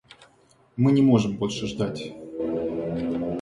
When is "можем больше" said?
1.03-1.67